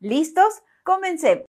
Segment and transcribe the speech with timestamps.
[0.00, 0.62] ¿Listos?
[0.84, 1.46] Comencemos.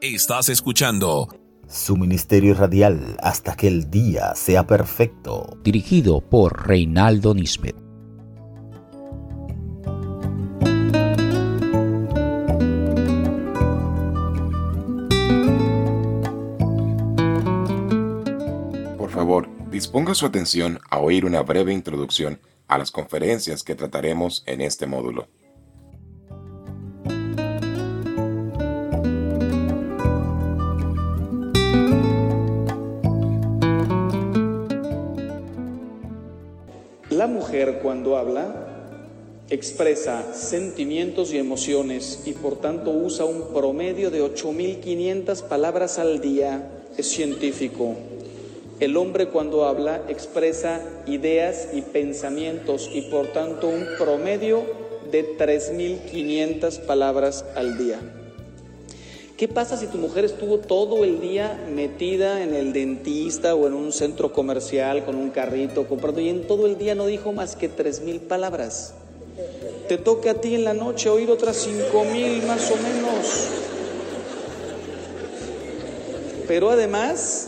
[0.00, 1.28] Estás escuchando
[1.68, 5.58] su ministerio radial hasta que el día sea perfecto.
[5.62, 7.76] Dirigido por Reinaldo Nisbet.
[18.96, 24.42] Por favor, disponga su atención a oír una breve introducción a las conferencias que trataremos
[24.46, 25.28] en este módulo.
[37.66, 38.68] Cuando habla
[39.50, 46.70] expresa sentimientos y emociones y por tanto usa un promedio de 8.500 palabras al día.
[46.96, 47.96] Es científico.
[48.78, 54.62] El hombre cuando habla expresa ideas y pensamientos y por tanto un promedio
[55.10, 57.98] de 3.500 palabras al día.
[59.38, 63.74] ¿Qué pasa si tu mujer estuvo todo el día metida en el dentista o en
[63.74, 67.54] un centro comercial con un carrito comprando y en todo el día no dijo más
[67.54, 68.94] que tres mil palabras?
[69.86, 73.46] Te toca a ti en la noche oír otras cinco mil más o menos.
[76.48, 77.46] Pero además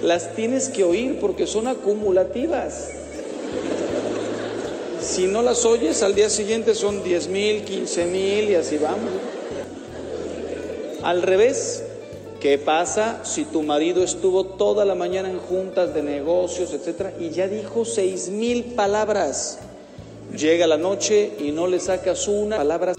[0.00, 2.90] las tienes que oír porque son acumulativas.
[5.00, 9.10] Si no las oyes, al día siguiente son diez mil, quince mil y así vamos.
[11.04, 11.84] Al revés,
[12.40, 17.28] ¿qué pasa si tu marido estuvo toda la mañana en juntas de negocios, etcétera, y
[17.28, 19.58] ya dijo seis mil palabras?
[20.34, 22.94] Llega la noche y no le sacas una palabra.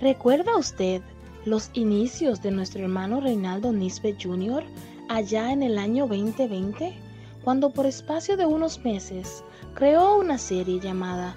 [0.00, 1.02] ¿Recuerda usted
[1.44, 4.64] los inicios de nuestro hermano Reinaldo Nisbet Jr.
[5.08, 6.94] allá en el año 2020,
[7.42, 9.44] cuando por espacio de unos meses
[9.74, 11.36] creó una serie llamada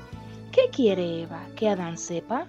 [0.51, 2.47] ¿Qué quiere Eva que Adán sepa?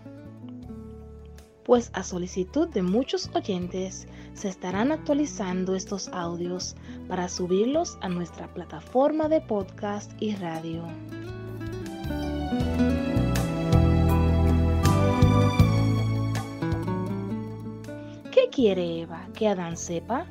[1.65, 6.77] Pues a solicitud de muchos oyentes se estarán actualizando estos audios
[7.09, 10.85] para subirlos a nuestra plataforma de podcast y radio.
[18.39, 20.25] ¿Qué quiere Eva que Adán sepa?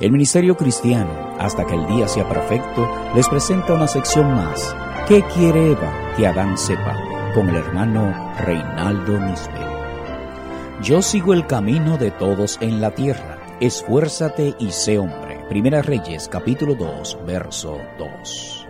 [0.00, 4.74] El Ministerio Cristiano, hasta que el día sea perfecto, les presenta una sección más.
[5.06, 6.96] ¿Qué quiere Eva que Adán sepa?
[7.32, 10.82] Con el hermano Reinaldo Nisbet.
[10.82, 13.38] Yo sigo el camino de todos en la tierra.
[13.60, 15.44] Esfuérzate y sé hombre.
[15.48, 18.66] Primera Reyes, capítulo 2, verso 2.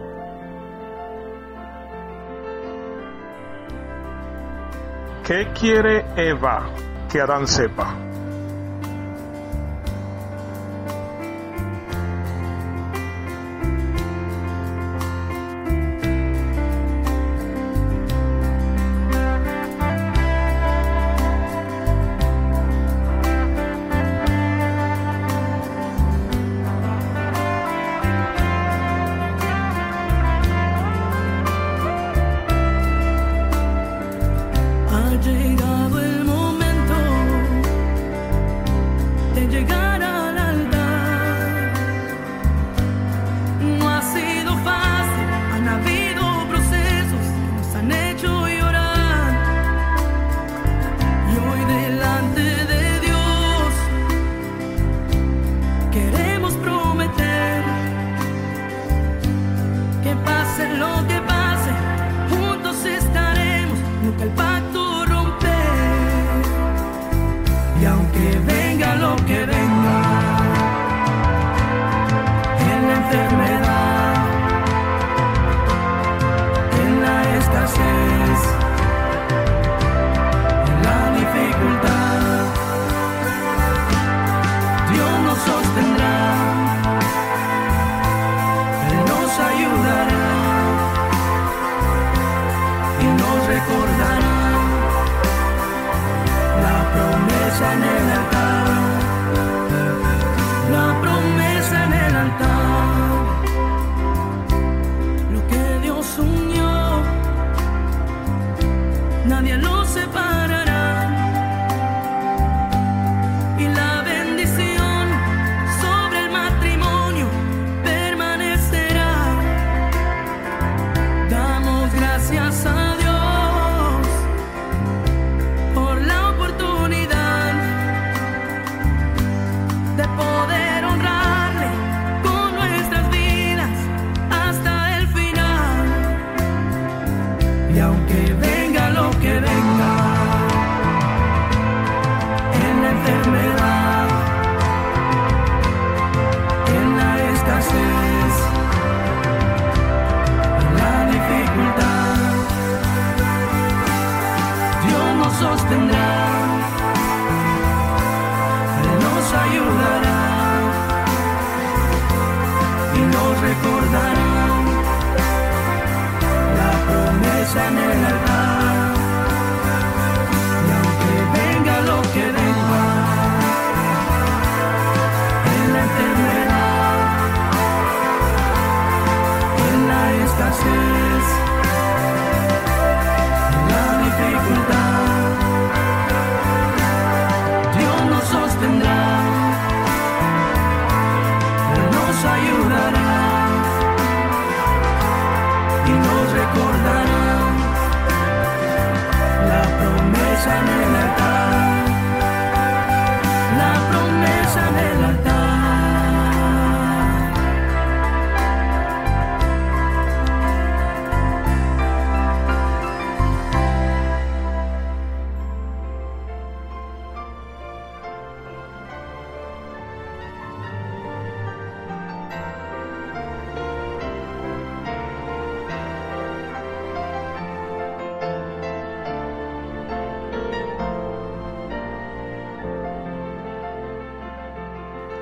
[5.27, 6.69] ¿Qué quiere Eva
[7.11, 8.14] que Adán sepa?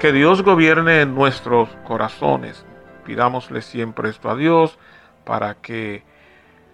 [0.03, 2.67] Que Dios gobierne nuestros corazones.
[3.05, 4.77] Pidámosle siempre esto a Dios
[5.25, 6.03] para que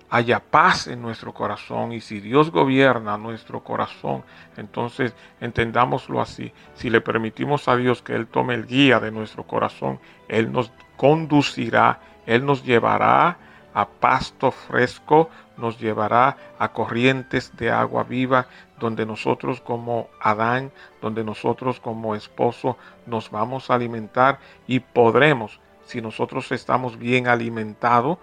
[0.09, 1.93] haya paz en nuestro corazón.
[1.93, 4.25] Y si Dios gobierna nuestro corazón,
[4.57, 6.55] entonces entendámoslo así.
[6.73, 10.73] Si le permitimos a Dios que Él tome el guía de nuestro corazón, Él nos
[10.97, 13.37] conducirá, Él nos llevará
[13.75, 15.29] a pasto fresco,
[15.59, 18.47] nos llevará a corrientes de agua viva,
[18.79, 20.73] donde nosotros como Adán,
[21.03, 22.77] donde nosotros como esposo
[23.07, 28.19] nos vamos a alimentar y podremos, si nosotros estamos bien alimentados,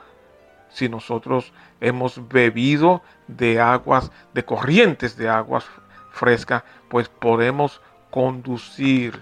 [0.70, 5.66] si nosotros hemos bebido de aguas, de corrientes de aguas
[6.12, 9.22] frescas, pues podemos conducir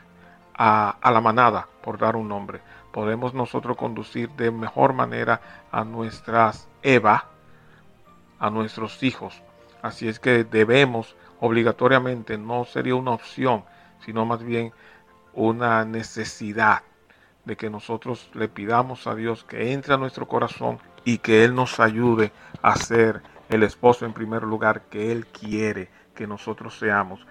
[0.56, 2.62] a, a la manada, por dar un nombre.
[2.92, 7.33] Podemos nosotros conducir de mejor manera a nuestras Eva,
[8.44, 9.42] a nuestros hijos.
[9.82, 13.64] Así es que debemos obligatoriamente, no sería una opción,
[14.04, 14.74] sino más bien
[15.34, 16.84] una necesidad
[17.46, 21.56] de que nosotros le pidamos a Dios que entre a nuestro corazón y que Él
[21.56, 27.26] nos ayude a ser el esposo en primer lugar que Él quiere que nosotros seamos.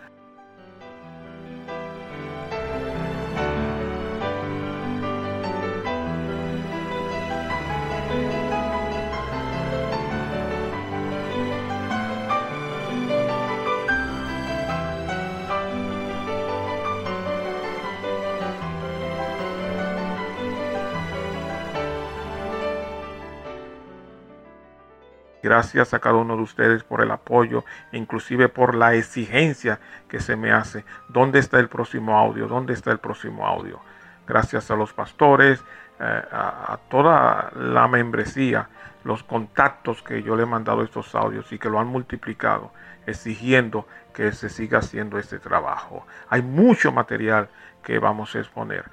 [25.52, 30.34] Gracias a cada uno de ustedes por el apoyo, inclusive por la exigencia que se
[30.34, 30.82] me hace.
[31.10, 32.48] ¿Dónde está el próximo audio?
[32.48, 33.78] ¿Dónde está el próximo audio?
[34.26, 35.62] Gracias a los pastores,
[36.00, 38.70] eh, a, a toda la membresía,
[39.04, 42.72] los contactos que yo le he mandado estos audios y que lo han multiplicado,
[43.04, 46.06] exigiendo que se siga haciendo este trabajo.
[46.30, 47.50] Hay mucho material
[47.82, 48.86] que vamos a exponer.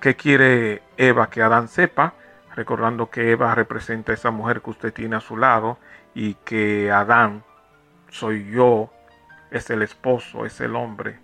[0.00, 2.14] ¿Qué quiere Eva que Adán sepa?
[2.54, 5.78] Recordando que Eva representa a esa mujer que usted tiene a su lado
[6.14, 7.44] y que Adán
[8.10, 8.92] soy yo,
[9.50, 11.18] es el esposo, es el hombre,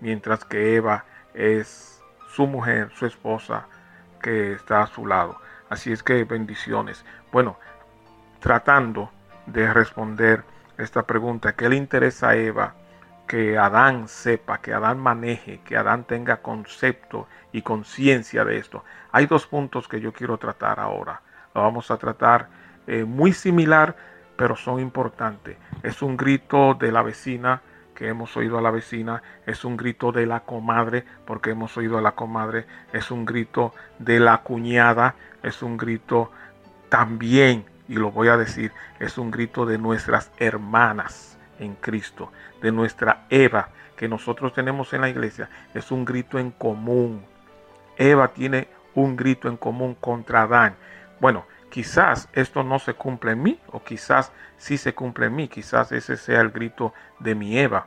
[0.00, 1.04] mientras que Eva
[1.34, 3.66] es su mujer, su esposa
[4.22, 5.38] que está a su lado.
[5.68, 7.04] Así es que bendiciones.
[7.32, 7.58] Bueno,
[8.40, 9.10] tratando
[9.46, 10.42] de responder
[10.78, 12.74] esta pregunta, ¿qué le interesa a Eva?
[13.26, 18.84] Que Adán sepa, que Adán maneje, que Adán tenga concepto y conciencia de esto.
[19.12, 21.22] Hay dos puntos que yo quiero tratar ahora.
[21.54, 22.48] Lo vamos a tratar
[22.86, 23.96] eh, muy similar,
[24.36, 25.56] pero son importantes.
[25.82, 27.62] Es un grito de la vecina
[27.94, 31.96] que hemos oído a la vecina, es un grito de la comadre, porque hemos oído
[31.96, 36.30] a la comadre, es un grito de la cuñada, es un grito
[36.90, 42.72] también, y lo voy a decir, es un grito de nuestras hermanas en Cristo, de
[42.72, 47.24] nuestra Eva que nosotros tenemos en la iglesia, es un grito en común.
[47.96, 50.76] Eva tiene un grito en común contra Adán.
[51.18, 55.48] Bueno, quizás esto no se cumple en mí, o quizás sí se cumple en mí,
[55.48, 57.86] quizás ese sea el grito de mi Eva.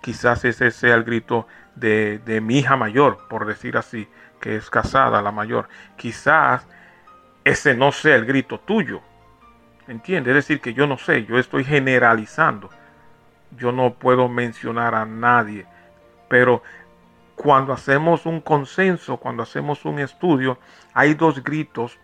[0.00, 4.08] Quizás ese sea el grito de, de mi hija mayor, por decir así,
[4.40, 6.66] que es casada, la mayor, quizás
[7.44, 9.00] ese no sea el grito tuyo.
[9.92, 10.30] ¿Entiendes?
[10.30, 12.70] Es decir, que yo no sé, yo estoy generalizando.
[13.58, 15.66] Yo no puedo mencionar a nadie.
[16.30, 16.62] Pero
[17.36, 20.58] cuando hacemos un consenso, cuando hacemos un estudio,
[20.94, 21.98] hay dos gritos,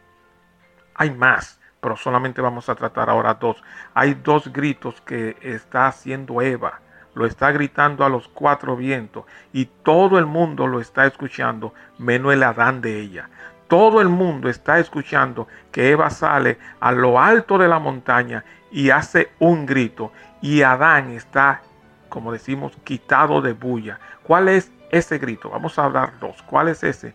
[0.94, 3.56] hay más, pero solamente vamos a tratar ahora dos.
[3.94, 6.82] Hay dos gritos que está haciendo Eva.
[7.14, 12.34] Lo está gritando a los cuatro vientos y todo el mundo lo está escuchando, menos
[12.34, 13.30] el Adán de ella.
[13.68, 18.90] Todo el mundo está escuchando que Eva sale a lo alto de la montaña y
[18.90, 20.10] hace un grito
[20.40, 21.60] y Adán está,
[22.08, 24.00] como decimos, quitado de bulla.
[24.22, 25.50] ¿Cuál es ese grito?
[25.50, 26.42] Vamos a hablar dos.
[26.42, 27.14] ¿Cuál es ese?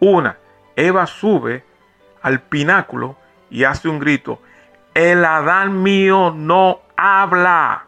[0.00, 0.36] Una,
[0.74, 1.64] Eva sube
[2.22, 3.16] al pináculo
[3.48, 4.40] y hace un grito.
[4.94, 7.84] El Adán mío no habla.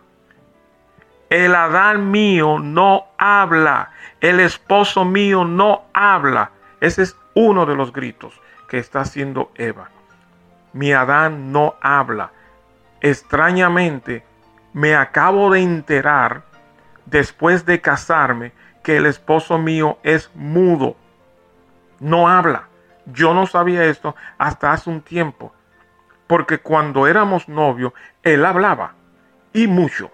[1.29, 3.91] El Adán mío no habla.
[4.21, 6.53] El esposo mío no habla.
[6.81, 9.91] Ese es uno de los gritos que está haciendo Eva.
[10.73, 12.33] Mi Adán no habla.
[13.03, 14.25] Extrañamente,
[14.73, 16.45] me acabo de enterar,
[17.05, 18.53] después de casarme,
[18.83, 20.97] que el esposo mío es mudo.
[22.01, 22.69] No habla.
[23.05, 25.53] Yo no sabía esto hasta hace un tiempo.
[26.27, 28.95] Porque cuando éramos novios, él hablaba.
[29.53, 30.11] Y mucho.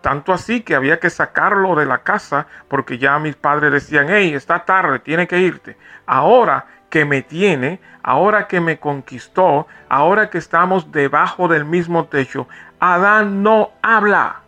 [0.00, 4.32] Tanto así que había que sacarlo de la casa porque ya mis padres decían, hey,
[4.34, 5.76] está tarde, tiene que irte.
[6.06, 12.48] Ahora que me tiene, ahora que me conquistó, ahora que estamos debajo del mismo techo,
[12.80, 14.42] Adán no habla.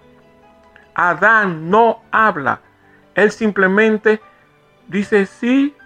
[0.94, 2.60] Adán no habla.
[3.14, 4.20] Él simplemente
[4.86, 5.76] dice, sí,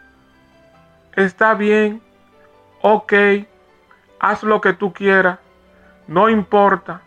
[1.14, 2.02] está bien,
[2.82, 3.12] ok,
[4.20, 5.38] haz lo que tú quieras,
[6.06, 7.00] no importa.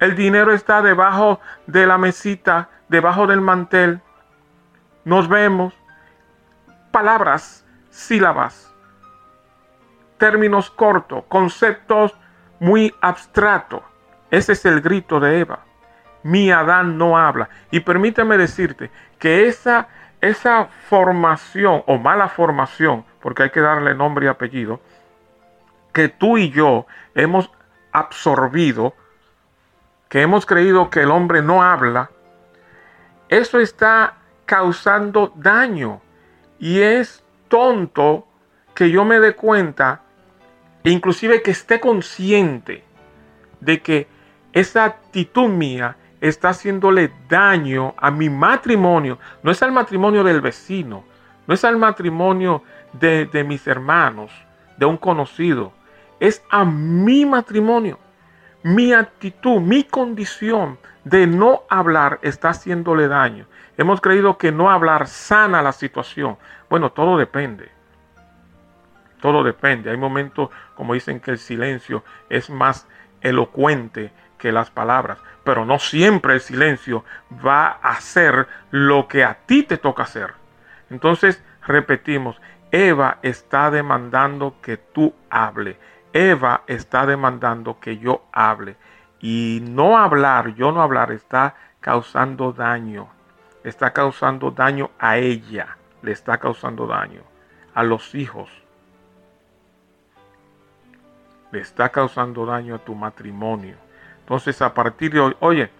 [0.00, 4.00] El dinero está debajo de la mesita, debajo del mantel.
[5.04, 5.74] Nos vemos.
[6.90, 8.74] Palabras, sílabas,
[10.18, 12.16] términos cortos, conceptos
[12.58, 13.82] muy abstratos.
[14.30, 15.60] Ese es el grito de Eva.
[16.22, 17.48] Mi Adán no habla.
[17.70, 19.88] Y permíteme decirte que esa,
[20.20, 24.80] esa formación o mala formación, porque hay que darle nombre y apellido,
[25.92, 27.50] que tú y yo hemos
[27.92, 28.94] absorbido
[30.10, 32.10] que hemos creído que el hombre no habla,
[33.28, 36.02] eso está causando daño.
[36.58, 38.26] Y es tonto
[38.74, 40.02] que yo me dé cuenta,
[40.82, 42.82] inclusive que esté consciente
[43.60, 44.08] de que
[44.52, 49.20] esa actitud mía está haciéndole daño a mi matrimonio.
[49.44, 51.04] No es al matrimonio del vecino,
[51.46, 52.64] no es al matrimonio
[52.94, 54.32] de, de mis hermanos,
[54.76, 55.72] de un conocido.
[56.18, 58.00] Es a mi matrimonio
[58.62, 63.46] mi actitud, mi condición de no hablar está haciéndole daño.
[63.76, 66.36] Hemos creído que no hablar sana la situación.
[66.68, 67.70] Bueno, todo depende.
[69.20, 69.90] Todo depende.
[69.90, 72.86] Hay momentos, como dicen, que el silencio es más
[73.22, 75.18] elocuente que las palabras.
[75.44, 77.04] Pero no siempre el silencio
[77.44, 80.34] va a hacer lo que a ti te toca hacer.
[80.90, 82.40] Entonces, repetimos,
[82.70, 85.76] Eva está demandando que tú hables.
[86.12, 88.76] Eva está demandando que yo hable.
[89.20, 93.08] Y no hablar, yo no hablar, está causando daño.
[93.64, 95.76] Está causando daño a ella.
[96.02, 97.22] Le está causando daño.
[97.74, 98.50] A los hijos.
[101.52, 103.76] Le está causando daño a tu matrimonio.
[104.20, 105.70] Entonces, a partir de hoy, oye,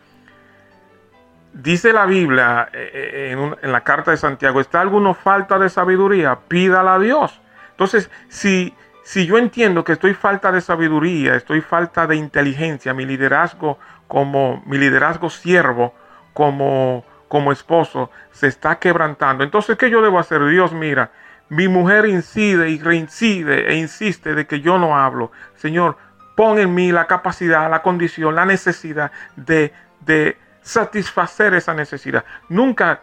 [1.53, 2.91] dice la Biblia eh,
[3.33, 6.39] eh, en, la carta de Santiago, ¿está alguna falta de sabiduría?
[6.49, 7.41] Pídala a Dios.
[7.71, 13.07] Entonces, si si yo entiendo que estoy falta de sabiduría, estoy falta de inteligencia, mi
[13.07, 13.78] liderazgo
[14.09, 15.95] como mi liderazgo siervo,
[16.33, 19.45] como como esposo se está quebrantando.
[19.45, 20.45] Entonces, ¿qué yo debo hacer?
[20.47, 21.12] Dios, mira,
[21.49, 25.30] mi mujer incide y reincide e insiste de que yo no hablo.
[25.54, 25.97] Señor,
[26.35, 32.25] pon en mí la capacidad, la condición, la necesidad de, de satisfacer esa necesidad.
[32.49, 33.02] Nunca,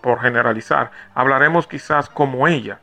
[0.00, 2.80] por generalizar, hablaremos quizás como ella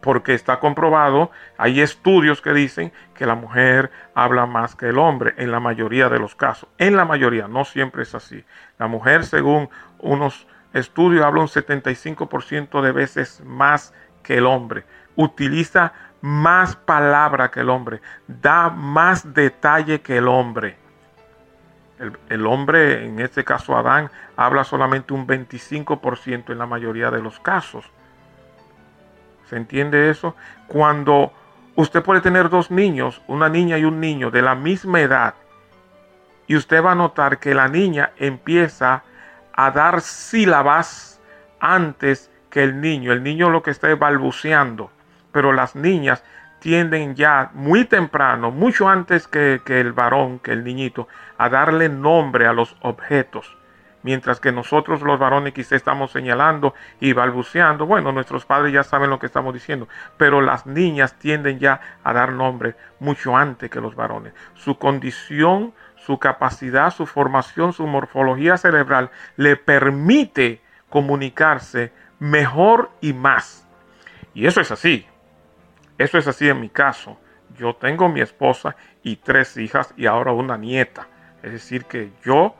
[0.00, 5.34] porque está comprobado, hay estudios que dicen que la mujer habla más que el hombre
[5.36, 6.68] en la mayoría de los casos.
[6.78, 8.44] En la mayoría, no siempre es así.
[8.78, 13.92] La mujer, según unos estudios, habla un 75% de veces más
[14.22, 14.84] que el hombre.
[15.16, 15.92] Utiliza
[16.22, 18.00] más palabra que el hombre.
[18.26, 20.76] Da más detalle que el hombre.
[21.98, 27.20] El, el, hombre, en este caso Adán, habla solamente un 25% en la mayoría de
[27.20, 27.84] los casos.
[29.50, 30.36] ¿Se entiende eso?
[30.68, 31.32] Cuando
[31.74, 35.34] usted puede tener dos niños, una niña y un niño de la misma edad,
[36.46, 39.02] y usted va a notar que la niña empieza
[39.52, 41.20] a dar sílabas
[41.58, 43.12] antes que el niño.
[43.12, 44.92] El niño lo que está es balbuceando,
[45.32, 46.22] pero las niñas
[46.60, 51.88] tienden ya muy temprano, mucho antes que, que el varón, que el niñito, a darle
[51.88, 53.56] nombre a los objetos
[54.02, 59.10] mientras que nosotros los varones quizá estamos señalando y balbuceando, bueno, nuestros padres ya saben
[59.10, 63.80] lo que estamos diciendo, pero las niñas tienden ya a dar nombre mucho antes que
[63.80, 64.32] los varones.
[64.54, 73.66] Su condición, su capacidad, su formación, su morfología cerebral le permite comunicarse mejor y más.
[74.34, 75.06] Y eso es así.
[75.98, 77.18] Eso es así en mi caso.
[77.56, 81.08] Yo tengo mi esposa y tres hijas y ahora una nieta.
[81.42, 82.54] Es decir, que yo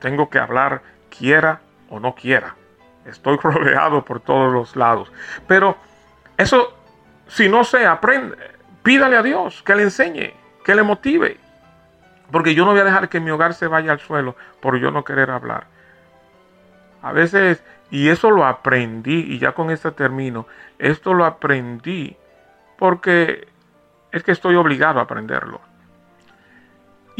[0.00, 0.82] tengo que hablar
[1.16, 2.56] quiera o no quiera.
[3.04, 5.12] Estoy rodeado por todos los lados.
[5.46, 5.76] Pero
[6.36, 6.74] eso,
[7.28, 8.36] si no se aprende,
[8.82, 10.34] pídale a Dios que le enseñe,
[10.64, 11.36] que le motive.
[12.30, 14.90] Porque yo no voy a dejar que mi hogar se vaya al suelo por yo
[14.90, 15.66] no querer hablar.
[17.02, 20.46] A veces, y eso lo aprendí, y ya con esto termino,
[20.78, 22.16] esto lo aprendí
[22.78, 23.48] porque
[24.12, 25.60] es que estoy obligado a aprenderlo.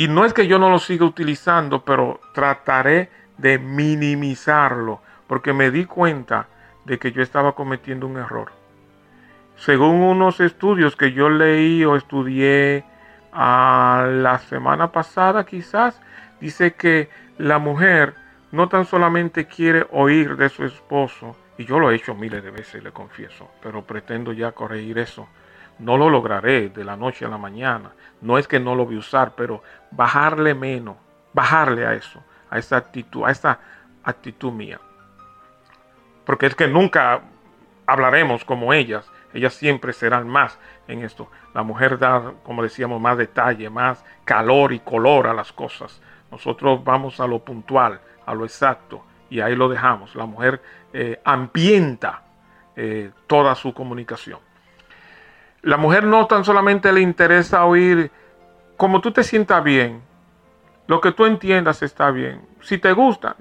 [0.00, 5.70] Y no es que yo no lo siga utilizando, pero trataré de minimizarlo, porque me
[5.70, 6.48] di cuenta
[6.86, 8.50] de que yo estaba cometiendo un error.
[9.56, 12.82] Según unos estudios que yo leí o estudié
[13.30, 16.00] a la semana pasada quizás,
[16.40, 18.14] dice que la mujer
[18.52, 22.50] no tan solamente quiere oír de su esposo, y yo lo he hecho miles de
[22.50, 25.28] veces, le confieso, pero pretendo ya corregir eso.
[25.78, 28.96] No lo lograré de la noche a la mañana, no es que no lo voy
[28.96, 30.96] a usar, pero bajarle menos,
[31.32, 33.58] bajarle a eso, a esa actitud, a esa
[34.04, 34.80] actitud mía.
[36.24, 37.22] Porque es que nunca
[37.86, 41.28] hablaremos como ellas, ellas siempre serán más en esto.
[41.54, 46.00] La mujer da, como decíamos, más detalle, más calor y color a las cosas.
[46.30, 50.14] Nosotros vamos a lo puntual, a lo exacto, y ahí lo dejamos.
[50.14, 50.60] La mujer
[50.92, 52.22] eh, ambienta
[52.76, 54.38] eh, toda su comunicación.
[55.62, 58.10] La mujer no tan solamente le interesa oír
[58.80, 60.00] como tú te sientas bien,
[60.86, 62.40] lo que tú entiendas está bien.
[62.62, 63.36] Si te gusta,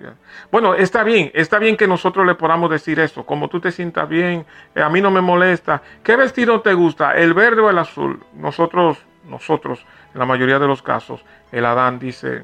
[0.52, 4.10] bueno, está bien, está bien que nosotros le podamos decir eso, como tú te sientas
[4.10, 5.82] bien, eh, a mí no me molesta.
[6.04, 7.14] ¿Qué vestido te gusta?
[7.14, 8.22] ¿El verde o el azul?
[8.34, 8.98] Nosotros,
[9.30, 11.24] nosotros, en la mayoría de los casos,
[11.54, 12.44] el Adán dice,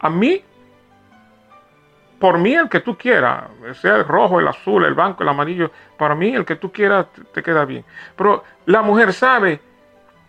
[0.00, 0.42] a mí,
[2.18, 3.44] por mí el que tú quieras,
[3.80, 7.06] sea el rojo, el azul, el blanco, el amarillo, para mí el que tú quieras
[7.32, 7.84] te queda bien.
[8.16, 9.60] Pero la mujer sabe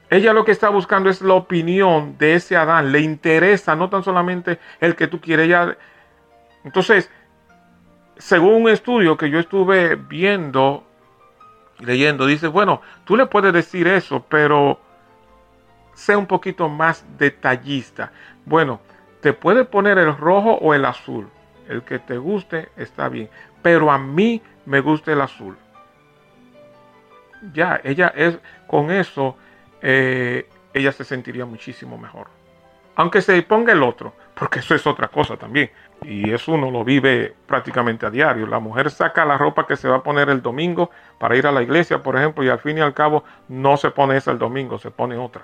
[0.10, 2.92] ella lo que está buscando es la opinión de ese Adán.
[2.92, 5.48] Le interesa no tan solamente el que tú quieres.
[5.48, 5.78] Ella...
[6.64, 7.10] Entonces,
[8.18, 10.86] según un estudio que yo estuve viendo,
[11.80, 14.80] leyendo, dice, bueno, tú le puedes decir eso, pero
[15.94, 18.12] sea un poquito más detallista.
[18.46, 18.80] Bueno,
[19.22, 21.28] te puede poner el rojo o el azul.
[21.68, 23.30] El que te guste está bien.
[23.62, 25.58] Pero a mí me gusta el azul.
[27.54, 29.36] Ya, ella es con eso
[29.82, 32.28] eh, ella se sentiría muchísimo mejor.
[32.96, 35.70] Aunque se ponga el otro, porque eso es otra cosa también.
[36.04, 38.48] Y eso uno lo vive prácticamente a diario.
[38.48, 41.52] La mujer saca la ropa que se va a poner el domingo para ir a
[41.52, 44.40] la iglesia, por ejemplo, y al fin y al cabo no se pone esa el
[44.40, 45.44] domingo, se pone otra.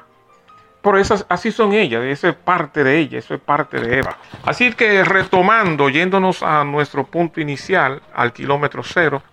[0.81, 4.17] Por eso así son ellas, eso es parte de ella, eso es parte de Eva.
[4.43, 9.23] Así que retomando, yéndonos a nuestro punto inicial, al kilómetro cero,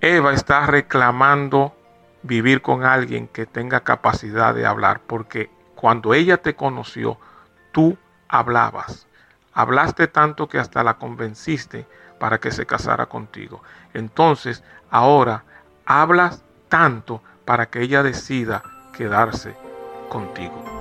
[0.00, 1.75] Eva está reclamando
[2.26, 7.18] vivir con alguien que tenga capacidad de hablar, porque cuando ella te conoció,
[7.72, 7.96] tú
[8.28, 9.06] hablabas.
[9.52, 11.86] Hablaste tanto que hasta la convenciste
[12.18, 13.62] para que se casara contigo.
[13.94, 15.44] Entonces, ahora
[15.84, 18.62] hablas tanto para que ella decida
[18.92, 19.54] quedarse
[20.08, 20.75] contigo.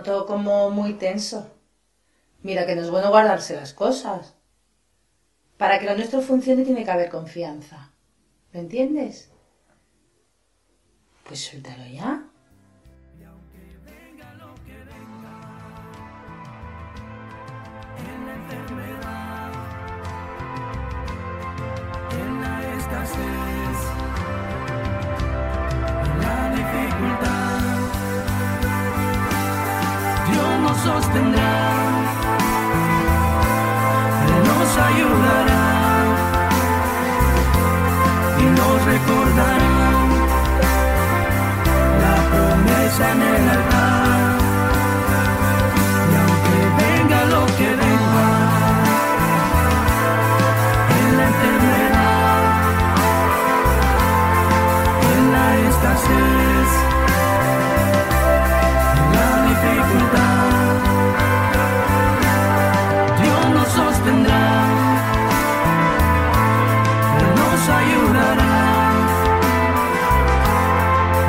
[0.00, 1.50] Noto como muy tenso.
[2.42, 4.34] Mira que no es bueno guardarse las cosas.
[5.58, 7.92] Para que lo nuestro funcione tiene que haber confianza.
[8.52, 9.30] ¿Lo entiendes?
[11.24, 12.29] Pues suéltalo ya.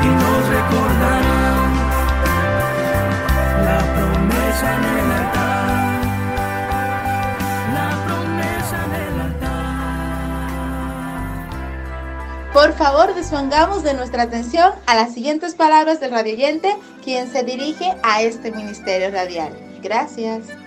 [0.02, 1.72] y nos recordarás
[3.64, 6.00] la promesa altar,
[7.74, 8.78] la promesa
[9.24, 9.62] altar.
[12.52, 17.94] Por favor, dispongamos de nuestra atención a las siguientes palabras del radioyente, quien se dirige
[18.02, 19.52] a este ministerio radial.
[19.82, 20.61] Gracias.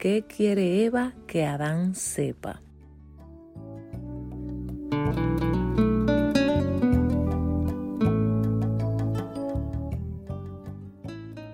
[0.00, 2.62] ¿Qué quiere Eva que Adán sepa?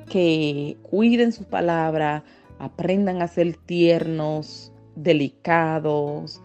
[0.08, 2.22] que cuiden sus palabras,
[2.60, 6.40] aprendan a ser tiernos, delicados,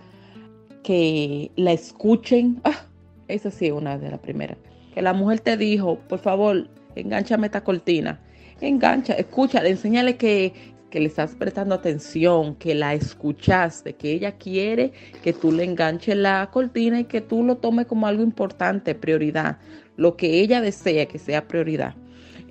[0.84, 2.62] que la escuchen.
[2.66, 2.88] Ah,
[3.28, 4.58] esa sí es una de las primeras.
[4.96, 8.20] Que la mujer te dijo, por favor, enganchame esta cortina.
[8.60, 14.91] Engancha, escucha, enséñale que, que le estás prestando atención, que la escuchaste, que ella quiere
[15.23, 19.58] que tú le enganches la cortina y que tú lo tomes como algo importante, prioridad.
[19.95, 21.95] Lo que ella desea que sea prioridad.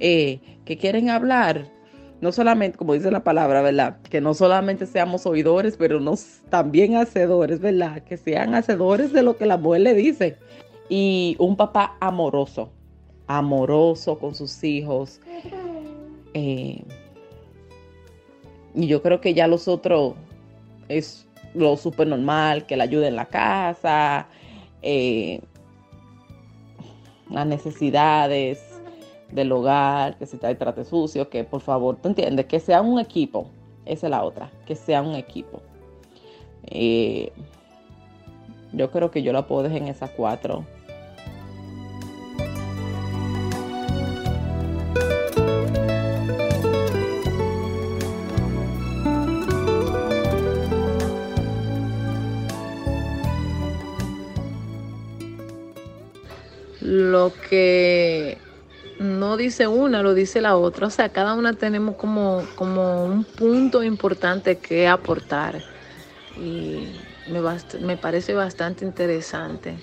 [0.00, 1.66] Eh, que quieren hablar,
[2.20, 3.98] no solamente, como dice la palabra, ¿verdad?
[4.09, 8.03] Que no solamente seamos oidores, pero nos, también hacedores, ¿verdad?
[8.03, 10.37] Que sean hacedores de lo que la mujer le dice.
[10.88, 12.72] Y un papá amoroso,
[13.26, 15.20] amoroso con sus hijos.
[16.35, 16.83] Eh,
[18.74, 20.14] y yo creo que ya los otros
[20.88, 24.28] es lo súper normal, que le ayude en la casa,
[24.83, 25.40] eh,
[27.28, 28.70] las necesidades,
[29.33, 32.46] del hogar, que si el trate sucio, que por favor, ¿tú entiendes?
[32.46, 33.50] Que sea un equipo.
[33.87, 35.62] Esa es la otra, que sea un equipo.
[36.64, 37.33] Eh,
[38.72, 40.64] yo creo que yo la puedo dejar en esas cuatro.
[57.11, 58.38] Lo que
[59.01, 60.87] no dice una, lo dice la otra.
[60.87, 65.61] O sea, cada una tenemos como, como un punto importante que aportar.
[66.37, 66.87] Y
[67.29, 67.40] me,
[67.81, 69.77] me parece bastante interesante.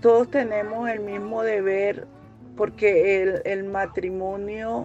[0.00, 2.13] Todos tenemos el mismo deber
[2.56, 4.84] porque el, matrimonio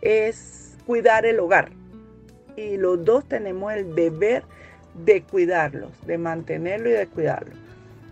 [0.00, 1.70] es cuidar el hogar.
[2.56, 4.42] Y los dos tenemos el deber
[5.04, 7.52] de cuidarlos, de mantenerlo y de cuidarlo.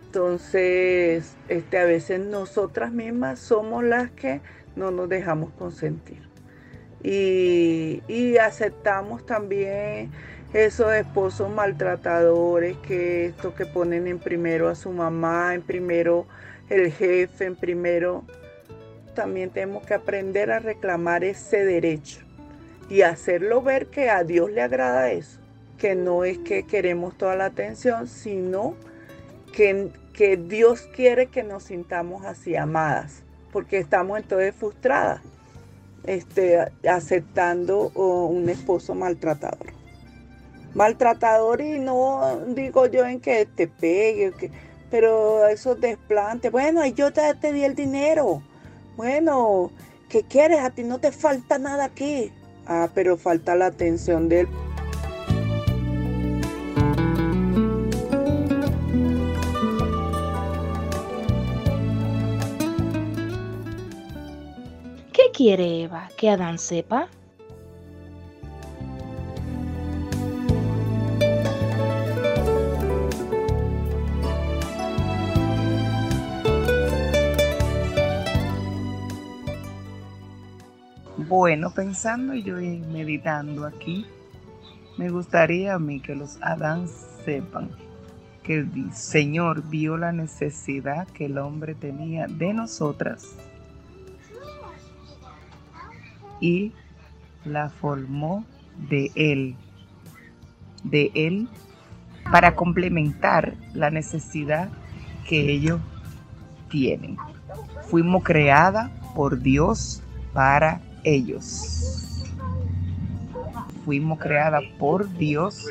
[0.06, 4.40] Entonces, este, a veces nosotras mismas somos las que
[4.76, 6.22] no nos dejamos consentir.
[7.02, 10.10] Y, y aceptamos también
[10.52, 16.26] esos esposos maltratadores, que esto que ponen en primero a su mamá, en primero
[16.68, 18.24] el jefe, en primero
[19.16, 22.20] también tenemos que aprender a reclamar ese derecho
[22.88, 25.40] y hacerlo ver que a Dios le agrada eso,
[25.78, 28.76] que no es que queremos toda la atención, sino
[29.52, 35.22] que, que Dios quiere que nos sintamos así amadas, porque estamos entonces frustradas,
[36.04, 39.74] este, aceptando un esposo maltratador.
[40.74, 44.50] Maltratador y no digo yo en que te pegue, que,
[44.90, 48.42] pero esos desplantes, bueno, yo te, te di el dinero,
[48.96, 49.70] bueno,
[50.08, 50.60] ¿qué quieres?
[50.60, 52.32] A ti no te falta nada aquí.
[52.66, 54.48] Ah, pero falta la atención de él.
[65.12, 66.08] ¿Qué quiere Eva?
[66.16, 67.08] ¿Que Adán sepa?
[81.28, 84.06] Bueno, pensando yo y meditando aquí,
[84.96, 86.86] me gustaría a mí que los Adán
[87.24, 87.70] sepan
[88.44, 93.34] que el Señor vio la necesidad que el hombre tenía de nosotras
[96.40, 96.72] y
[97.44, 98.44] la formó
[98.88, 99.56] de Él,
[100.84, 101.48] de Él,
[102.30, 104.68] para complementar la necesidad
[105.28, 105.80] que ellos
[106.70, 107.16] tienen.
[107.90, 112.24] Fuimos creadas por Dios para ellos.
[113.84, 115.64] Fuimos creadas por Dios,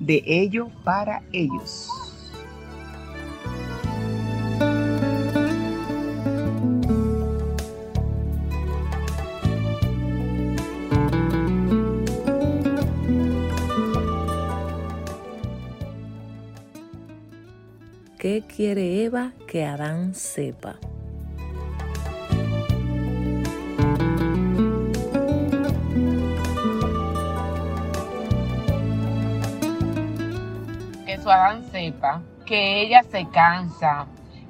[0.00, 1.88] de ellos para ellos.
[18.18, 20.78] ¿Qué quiere Eva que Adán sepa?
[31.30, 34.06] Adán sepa que ella se cansa,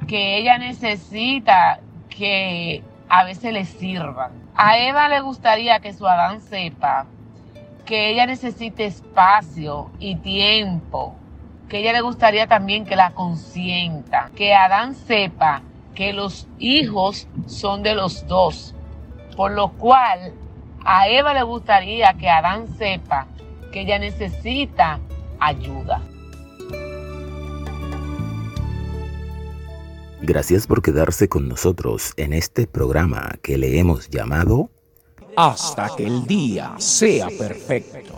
[0.07, 4.33] que ella necesita que a veces le sirvan.
[4.57, 7.07] A Eva le gustaría que su Adán sepa
[7.85, 11.15] que ella necesita espacio y tiempo,
[11.69, 15.63] que ella le gustaría también que la consienta, que Adán sepa
[15.95, 18.75] que los hijos son de los dos,
[19.37, 20.33] por lo cual
[20.85, 23.27] a Eva le gustaría que Adán sepa
[23.73, 24.99] que ella necesita
[25.39, 26.01] ayuda.
[30.27, 34.71] Gracias por quedarse con nosotros en este programa que le hemos llamado
[35.37, 38.17] Hasta que el día sea perfecto.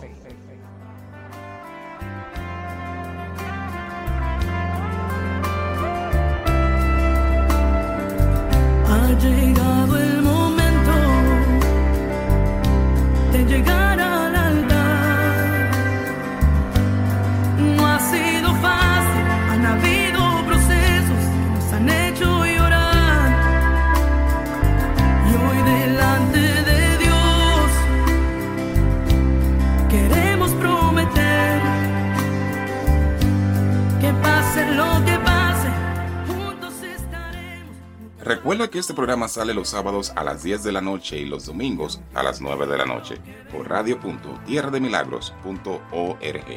[38.27, 41.45] Recuerda que este programa sale los sábados a las 10 de la noche y los
[41.45, 46.47] domingos a las 9 de la noche por radio.tierrademilagros.org.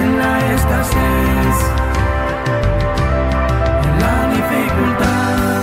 [0.00, 1.56] en la escasez,
[3.84, 5.62] en la dificultad.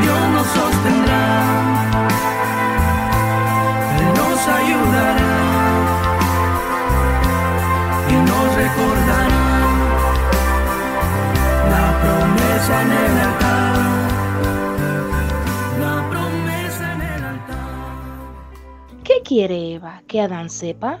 [0.00, 1.44] Dios nos sostendrá,
[4.00, 5.28] Él nos ayudará
[8.10, 8.97] y nos recordará
[19.04, 20.02] ¿Qué quiere Eva?
[20.06, 21.00] ¿Que Adán sepa?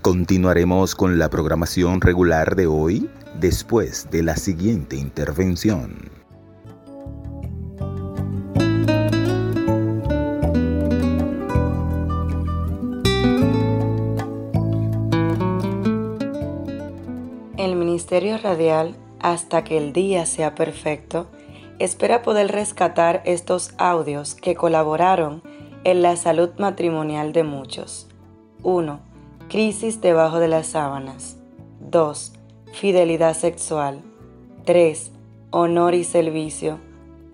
[0.00, 6.15] Continuaremos con la programación regular de hoy después de la siguiente intervención.
[18.16, 21.26] El Ministerio Radial, hasta que el día sea perfecto,
[21.78, 25.42] espera poder rescatar estos audios que colaboraron
[25.84, 28.08] en la salud matrimonial de muchos.
[28.62, 29.00] 1.
[29.50, 31.36] Crisis debajo de las sábanas.
[31.80, 32.32] 2.
[32.72, 34.00] Fidelidad sexual.
[34.64, 35.12] 3.
[35.50, 36.78] Honor y servicio.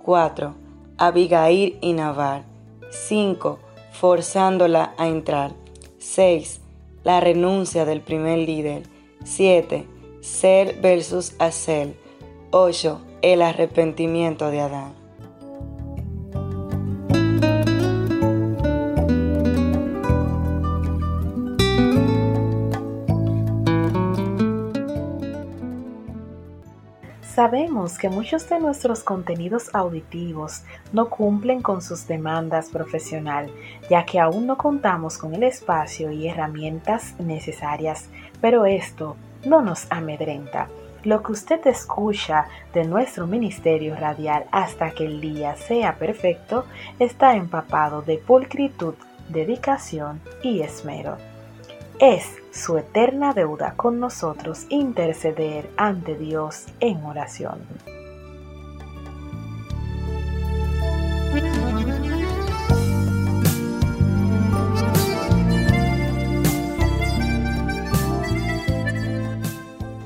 [0.03, 0.53] 4.
[0.99, 2.42] Abigail y Navar.
[2.90, 3.61] 5.
[3.92, 5.53] Forzándola a entrar.
[5.99, 6.61] 6.
[7.05, 8.83] La renuncia del primer líder.
[9.23, 9.87] 7.
[10.22, 11.96] Ser versus hacer.
[12.52, 13.00] 8.
[13.22, 14.94] El arrepentimiento de Adán.
[27.35, 33.50] Sabemos que muchos de nuestros contenidos auditivos no cumplen con sus demandas profesional,
[33.90, 38.08] ya que aún no contamos con el espacio y herramientas necesarias,
[38.40, 40.68] pero esto no nos amedrenta.
[41.05, 46.64] Lo que usted escucha de nuestro ministerio radial hasta que el día sea perfecto
[46.98, 48.94] está empapado de pulcritud,
[49.28, 51.16] dedicación y esmero.
[51.98, 57.61] Es su eterna deuda con nosotros interceder ante Dios en oración.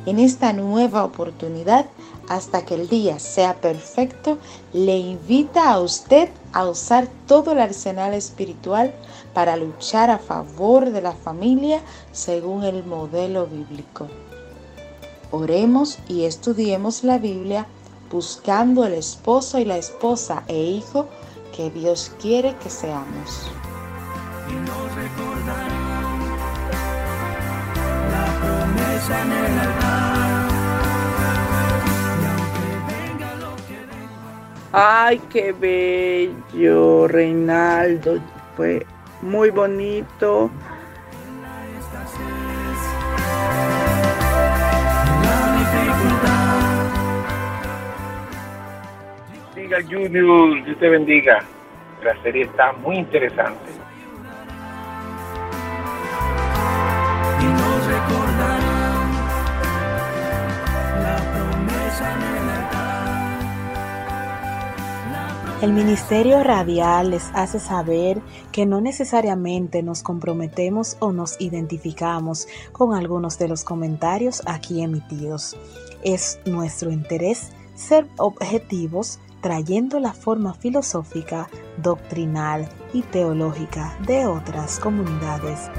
[0.07, 1.87] En esta nueva oportunidad,
[2.29, 4.39] hasta que el día sea perfecto,
[4.73, 8.95] le invita a usted a usar todo el arsenal espiritual
[9.35, 11.81] para luchar a favor de la familia
[12.13, 14.07] según el modelo bíblico.
[15.33, 17.67] Oremos y estudiemos la Biblia
[18.11, 21.07] buscando el esposo y la esposa e hijo
[21.55, 23.51] que Dios quiere que seamos.
[24.49, 25.76] y
[28.97, 30.07] en el altar.
[34.73, 38.19] Ay, qué bello, Reinaldo.
[38.57, 38.87] Fue
[39.21, 40.51] muy bonito.
[49.55, 51.43] Diga Junior, Dios te bendiga.
[52.03, 53.76] La serie está muy interesante.
[65.63, 68.21] El Ministerio Radial les hace saber
[68.53, 75.57] que no necesariamente nos comprometemos o nos identificamos con algunos de los comentarios aquí emitidos.
[76.05, 85.71] Es nuestro interés ser objetivos trayendo la forma filosófica, doctrinal y teológica de otras comunidades.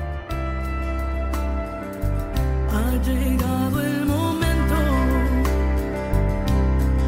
[2.71, 4.75] Ha llegado el momento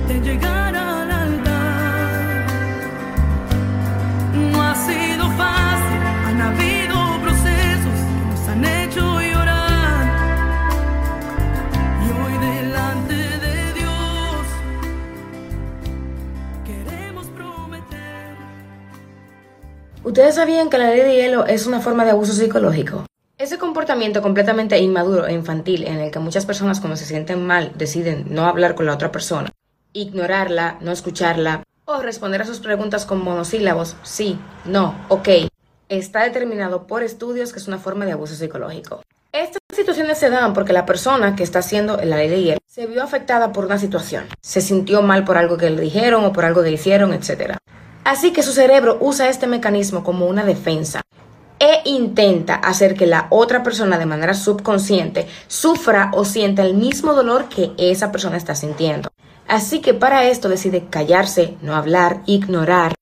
[0.07, 0.88] de llegar al
[20.09, 23.05] ¿Ustedes sabían que la ley de hielo es una forma de abuso psicológico?
[23.37, 27.73] Ese comportamiento completamente inmaduro e infantil en el que muchas personas cuando se sienten mal
[27.75, 29.51] deciden no hablar con la otra persona,
[29.93, 35.29] ignorarla, no escucharla o responder a sus preguntas con monosílabos, sí, no, ok,
[35.89, 39.03] está determinado por estudios que es una forma de abuso psicológico.
[39.31, 42.87] Estas situaciones se dan porque la persona que está haciendo la ley de hielo se
[42.87, 46.45] vio afectada por una situación, se sintió mal por algo que le dijeron o por
[46.45, 47.57] algo que hicieron, etc.
[48.09, 51.03] Así que su cerebro usa este mecanismo como una defensa
[51.59, 57.13] e intenta hacer que la otra persona de manera subconsciente sufra o sienta el mismo
[57.13, 59.09] dolor que esa persona está sintiendo.
[59.47, 62.95] Así que para esto decide callarse, no hablar, ignorar,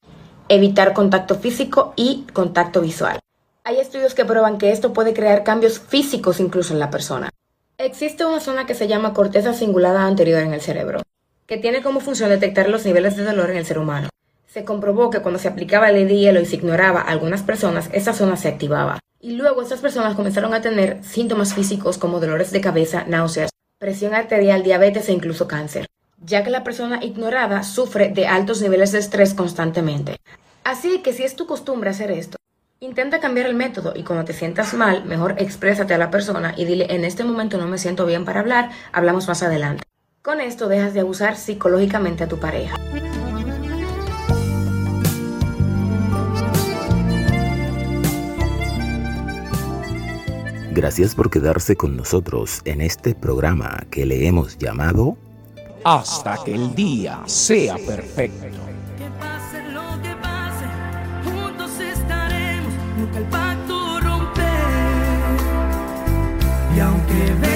[0.50, 3.22] evitar contacto físico y contacto visual.
[3.64, 7.30] Hay estudios que prueban que esto puede crear cambios físicos incluso en la persona.
[7.78, 11.02] Existe una zona que se llama corteza cingulada anterior en el cerebro,
[11.46, 14.10] que tiene como función detectar los niveles de dolor en el ser humano.
[14.58, 17.92] Se comprobó que cuando se aplicaba ley de hielo y se ignoraba a algunas personas,
[17.94, 18.98] esa zona se activaba.
[19.22, 24.16] Y luego estas personas comenzaron a tener síntomas físicos como dolores de cabeza, náuseas, presión
[24.16, 25.86] arterial, diabetes e incluso cáncer,
[26.26, 30.18] ya que la persona ignorada sufre de altos niveles de estrés constantemente.
[30.64, 32.38] Así que si es tu costumbre hacer esto,
[32.80, 36.66] intenta cambiar el método y cuando te sientas mal, mejor exprésate a la persona y
[36.66, 39.84] dile en este momento no me siento bien para hablar, hablamos más adelante.
[40.24, 42.76] Con esto dejas de abusar psicológicamente a tu pareja.
[50.78, 55.18] Gracias por quedarse con nosotros en este programa que le hemos llamado
[55.84, 58.60] Hasta que el día sea perfecto.
[59.20, 60.66] Pase lo que pase,
[61.26, 64.44] juntos estaremos, nunca el pacto romper.
[66.76, 67.47] Y aunque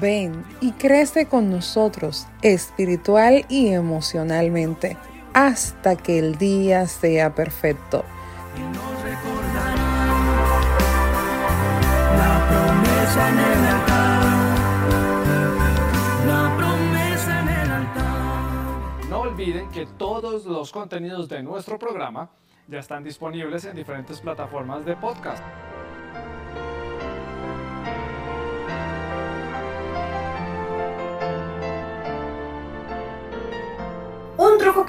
[0.00, 4.96] Ven y crece con nosotros espiritual y emocionalmente
[5.32, 8.04] hasta que el día sea perfecto.
[12.16, 12.48] La
[13.28, 14.22] en el altar,
[16.26, 19.08] la promesa en el altar.
[19.08, 22.30] No olviden que todos los contenidos de nuestro programa
[22.68, 25.42] ya están disponibles en diferentes plataformas de podcast.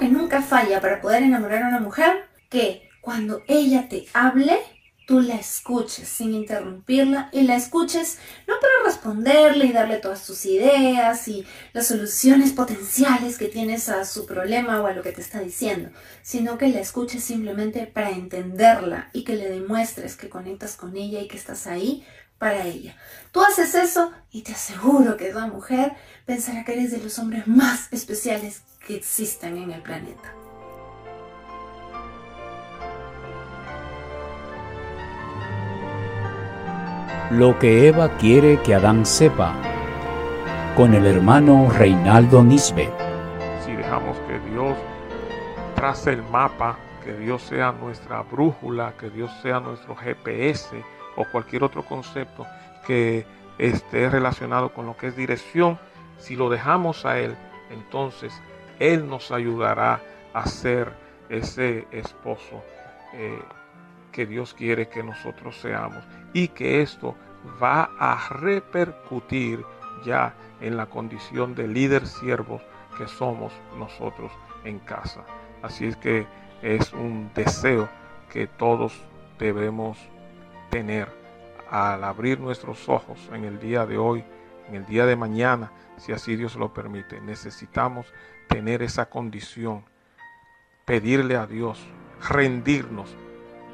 [0.00, 4.58] Que nunca falla para poder enamorar a una mujer, que cuando ella te hable,
[5.06, 8.16] tú la escuches sin interrumpirla y la escuches
[8.48, 11.44] no para responderle y darle todas tus ideas y
[11.74, 15.90] las soluciones potenciales que tienes a su problema o a lo que te está diciendo,
[16.22, 21.20] sino que la escuches simplemente para entenderla y que le demuestres que conectas con ella
[21.20, 22.06] y que estás ahí
[22.38, 22.96] para ella.
[23.32, 25.92] Tú haces eso y te aseguro que esa mujer
[26.24, 30.34] pensará que eres de los hombres más especiales que existen en el planeta.
[37.30, 39.54] Lo que Eva quiere que Adán sepa.
[40.76, 42.90] Con el hermano Reinaldo Nisbe.
[43.64, 44.76] Si dejamos que Dios
[45.76, 50.82] trace el mapa, que Dios sea nuestra brújula, que Dios sea nuestro GPS
[51.16, 52.46] o cualquier otro concepto
[52.86, 53.26] que
[53.58, 55.78] esté relacionado con lo que es dirección,
[56.18, 57.36] si lo dejamos a Él,
[57.70, 58.32] entonces
[58.80, 60.00] Él nos ayudará
[60.34, 60.92] a ser
[61.28, 62.64] ese esposo
[63.12, 63.38] eh,
[64.10, 66.02] que Dios quiere que nosotros seamos
[66.32, 67.14] y que esto
[67.62, 69.64] va a repercutir
[70.04, 72.62] ya en la condición de líder siervos
[72.98, 74.32] que somos nosotros
[74.64, 75.24] en casa.
[75.62, 76.26] Así es que
[76.62, 77.88] es un deseo
[78.30, 78.92] que todos
[79.38, 79.98] debemos
[80.70, 81.08] tener
[81.70, 84.24] al abrir nuestros ojos en el día de hoy,
[84.70, 87.20] en el día de mañana, si así Dios lo permite.
[87.20, 88.06] Necesitamos
[88.48, 89.84] tener esa condición
[90.84, 91.84] pedirle a Dios,
[92.28, 93.16] rendirnos,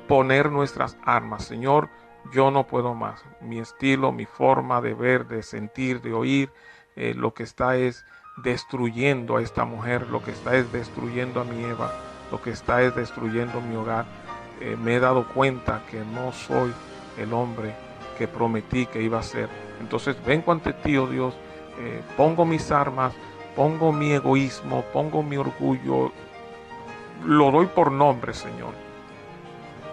[0.09, 1.45] poner nuestras armas.
[1.45, 1.89] Señor,
[2.33, 3.23] yo no puedo más.
[3.41, 6.51] Mi estilo, mi forma de ver, de sentir, de oír,
[6.97, 8.05] eh, lo que está es
[8.43, 11.93] destruyendo a esta mujer, lo que está es destruyendo a mi Eva,
[12.31, 14.07] lo que está es destruyendo mi hogar.
[14.61, 16.73] Eh, me he dado cuenta que no soy
[17.19, 17.86] el hombre
[18.17, 19.49] que prometí que iba a ser.
[19.81, 21.35] Entonces vengo ante ti, oh Dios,
[21.79, 23.15] eh, pongo mis armas,
[23.55, 26.13] pongo mi egoísmo, pongo mi orgullo,
[27.25, 28.75] lo doy por nombre, Señor.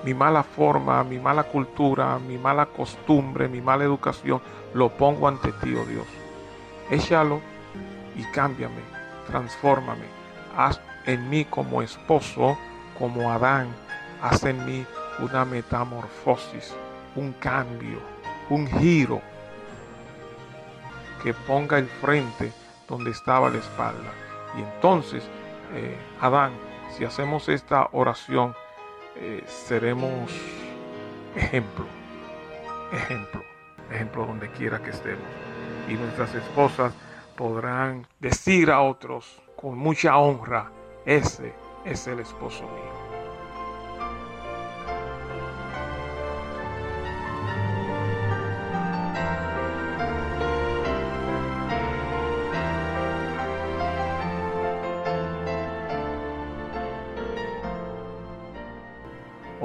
[0.04, 4.42] Mi mala forma, mi mala cultura, mi mala costumbre, mi mala educación,
[4.74, 6.08] lo pongo ante ti, oh Dios.
[6.90, 7.40] Échalo
[8.16, 8.82] y cámbiame,
[9.28, 10.06] transfórmame.
[10.58, 12.58] Haz en mí como esposo,
[12.98, 13.70] como Adán,
[14.22, 14.86] haz en mí
[15.20, 16.74] una metamorfosis,
[17.16, 18.00] un cambio,
[18.54, 19.20] un giro
[21.24, 22.52] que ponga el frente
[22.88, 24.12] donde estaba la espalda.
[24.56, 25.24] Y entonces,
[25.74, 26.54] eh, Adán,
[26.96, 28.54] si hacemos esta oración,
[29.16, 30.32] eh, seremos
[31.36, 31.86] ejemplo,
[32.92, 33.42] ejemplo,
[33.90, 35.26] ejemplo donde quiera que estemos.
[35.90, 36.94] Y nuestras esposas
[37.36, 40.70] podrán decir a otros con mucha honra,
[41.06, 41.54] ese
[41.86, 43.03] es el esposo mío.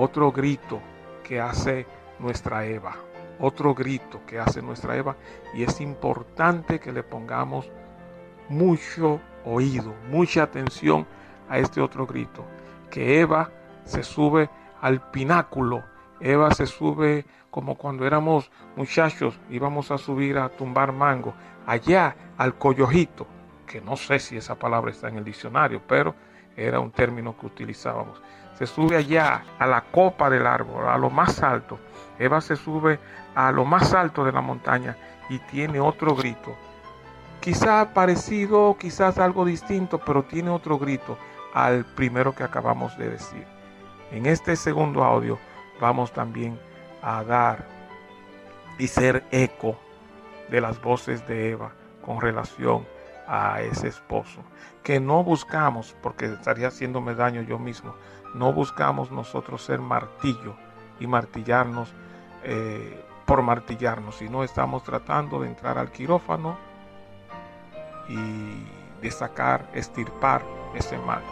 [0.01, 0.80] Otro grito
[1.24, 1.84] que hace
[2.20, 2.94] nuestra Eva,
[3.40, 5.16] otro grito que hace nuestra Eva
[5.53, 7.68] y es importante que le pongamos
[8.49, 11.05] mucho oído, mucha atención
[11.49, 12.44] a este otro grito,
[12.92, 13.51] que Eva
[13.82, 14.49] se sube
[14.80, 15.82] al pináculo,
[16.20, 21.34] Eva se sube como cuando éramos muchachos, íbamos a subir a tumbar mango,
[21.66, 23.26] allá al collojito,
[23.66, 26.14] que no sé si esa palabra está en el diccionario, pero
[26.57, 28.22] era un término que utilizábamos
[28.59, 31.78] se sube allá a la copa del árbol, a lo más alto.
[32.18, 32.98] Eva se sube
[33.36, 34.96] a lo más alto de la montaña
[35.28, 36.56] y tiene otro grito.
[37.40, 41.16] Quizá parecido, quizás algo distinto, pero tiene otro grito
[41.54, 43.46] al primero que acabamos de decir.
[44.11, 45.38] En este segundo audio
[45.80, 46.59] vamos también
[47.00, 47.64] a dar
[48.76, 49.78] y ser eco
[50.50, 51.70] de las voces de Eva
[52.04, 52.84] con relación
[53.28, 54.40] a ese esposo,
[54.82, 57.94] que no buscamos, porque estaría haciéndome daño yo mismo,
[58.34, 60.54] no buscamos nosotros ser martillo
[61.00, 61.92] y martillarnos
[62.44, 66.56] eh, por martillarnos, sino estamos tratando de entrar al quirófano
[68.08, 70.42] y de sacar, estirpar
[70.74, 71.22] ese mal.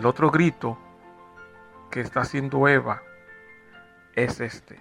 [0.00, 0.78] El otro grito
[1.90, 3.02] que está haciendo Eva
[4.14, 4.80] es este.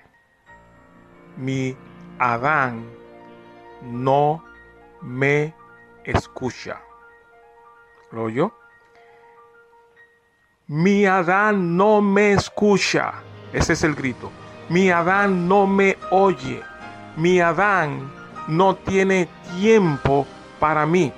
[1.36, 1.76] Mi
[2.18, 2.90] Adán
[3.82, 4.46] no
[5.02, 5.54] me
[6.06, 6.80] escucha.
[8.14, 8.54] ¿Lo oyó?
[10.68, 13.16] Mi Adán no me escucha.
[13.52, 14.32] Ese es el grito.
[14.70, 16.64] Mi Adán no me oye.
[17.18, 18.10] Mi Adán
[18.48, 19.28] no tiene
[19.60, 20.26] tiempo
[20.62, 21.12] para mí.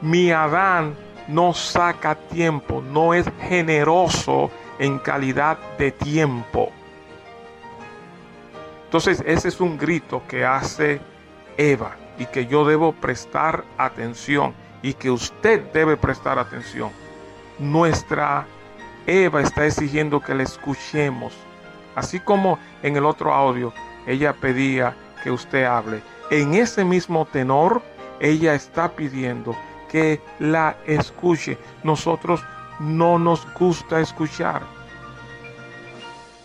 [0.00, 6.72] Mi Adán no saca tiempo, no es generoso en calidad de tiempo.
[8.86, 11.00] Entonces ese es un grito que hace
[11.58, 16.90] Eva y que yo debo prestar atención y que usted debe prestar atención.
[17.58, 18.46] Nuestra
[19.06, 21.34] Eva está exigiendo que le escuchemos.
[21.94, 23.74] Así como en el otro audio
[24.06, 26.00] ella pedía que usted hable.
[26.30, 27.82] En ese mismo tenor,
[28.20, 29.54] ella está pidiendo
[29.88, 31.58] que la escuche.
[31.82, 32.42] Nosotros
[32.80, 34.62] no nos gusta escuchar.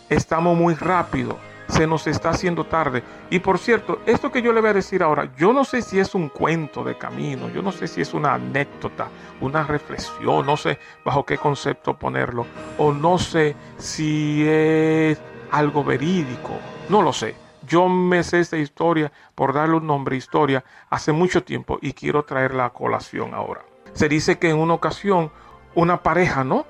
[0.09, 1.37] Estamos muy rápido.
[1.67, 3.03] Se nos está haciendo tarde.
[3.29, 5.97] Y por cierto, esto que yo le voy a decir ahora, yo no sé si
[5.97, 9.07] es un cuento de camino, yo no sé si es una anécdota,
[9.41, 12.45] una reflexión, no sé bajo qué concepto ponerlo,
[12.77, 15.19] o no sé si es
[15.51, 16.51] algo verídico,
[16.89, 17.42] no lo sé.
[17.65, 22.23] Yo me sé esta historia por darle un nombre historia hace mucho tiempo y quiero
[22.23, 23.61] traerla a colación ahora.
[23.93, 25.31] Se dice que en una ocasión
[25.75, 26.65] una pareja, ¿no?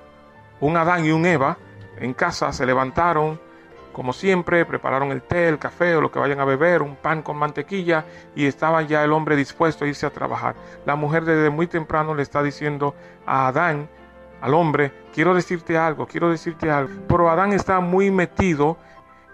[0.60, 1.58] Un Adán y un Eva
[1.98, 3.40] en casa se levantaron,
[3.92, 7.22] como siempre, prepararon el té, el café o lo que vayan a beber, un pan
[7.22, 10.56] con mantequilla y estaba ya el hombre dispuesto a irse a trabajar.
[10.84, 13.88] La mujer desde muy temprano le está diciendo a Adán,
[14.40, 16.92] al hombre, quiero decirte algo, quiero decirte algo.
[17.08, 18.76] Pero Adán está muy metido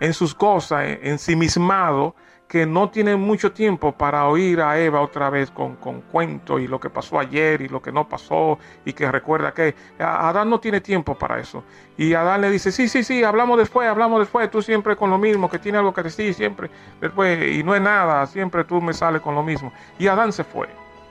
[0.01, 2.15] en sus cosas, ensimismado,
[2.51, 6.67] que no tiene mucho tiempo para oír a Eva otra vez con, con cuentos y
[6.67, 10.59] lo que pasó ayer y lo que no pasó y que recuerda que Adán no
[10.59, 11.63] tiene tiempo para eso.
[11.97, 15.19] Y Adán le dice, sí, sí, sí, hablamos después, hablamos después, tú siempre con lo
[15.19, 16.71] mismo, que tiene algo que decir siempre
[17.01, 19.73] después y no es nada, siempre tú me sales con lo mismo.
[20.01, 20.69] Y Adán se fue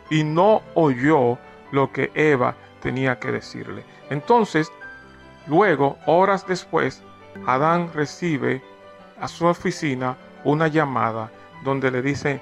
[0.10, 1.38] y no oyó
[1.72, 3.86] lo que Eva tenía que decirle.
[4.10, 4.70] Entonces,
[5.48, 7.02] luego, horas después,
[7.46, 8.62] Adán recibe
[9.20, 11.32] a su oficina una llamada
[11.64, 12.42] donde le dice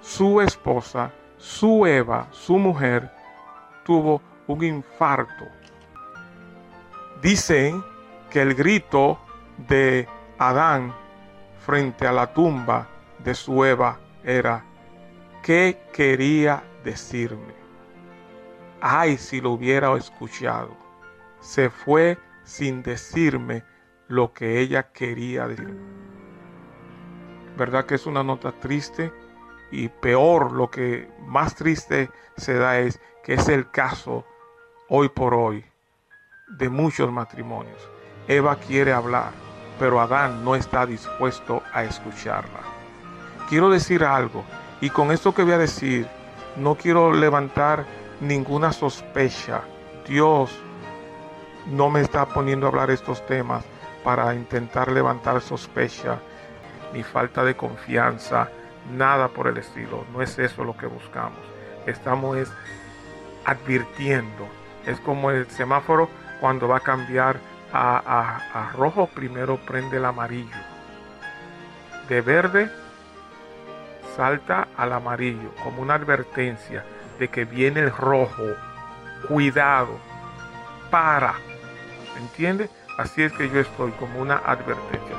[0.00, 3.10] su esposa, su Eva, su mujer,
[3.84, 5.46] tuvo un infarto.
[7.22, 7.82] Dicen
[8.30, 9.18] que el grito
[9.68, 10.08] de
[10.38, 10.94] Adán
[11.64, 12.88] frente a la tumba
[13.18, 14.64] de su Eva era,
[15.42, 17.54] ¿qué quería decirme?
[18.80, 20.76] Ay, si lo hubiera escuchado.
[21.40, 23.64] Se fue sin decirme
[24.08, 26.01] lo que ella quería decirme.
[27.56, 27.86] ¿Verdad?
[27.86, 29.12] Que es una nota triste
[29.70, 34.24] y peor, lo que más triste se da es que es el caso
[34.88, 35.64] hoy por hoy
[36.58, 37.88] de muchos matrimonios.
[38.28, 39.32] Eva quiere hablar,
[39.78, 42.60] pero Adán no está dispuesto a escucharla.
[43.48, 44.44] Quiero decir algo,
[44.80, 46.06] y con esto que voy a decir,
[46.56, 47.86] no quiero levantar
[48.20, 49.62] ninguna sospecha.
[50.06, 50.50] Dios
[51.66, 53.64] no me está poniendo a hablar estos temas
[54.04, 56.20] para intentar levantar sospecha
[56.92, 58.48] ni falta de confianza,
[58.92, 60.04] nada por el estilo.
[60.12, 61.38] No es eso lo que buscamos.
[61.86, 62.52] Estamos es
[63.44, 64.48] advirtiendo.
[64.86, 66.08] Es como el semáforo
[66.40, 67.36] cuando va a cambiar
[67.72, 70.56] a, a rojo, primero prende el amarillo.
[72.08, 72.70] De verde
[74.16, 76.84] salta al amarillo como una advertencia
[77.18, 78.42] de que viene el rojo.
[79.28, 79.98] Cuidado.
[80.90, 81.34] Para.
[82.18, 82.68] ¿Entiende?
[82.98, 85.16] Así es que yo estoy como una advertencia.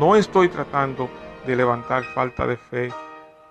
[0.00, 1.10] No estoy tratando
[1.46, 2.90] de levantar falta de fe,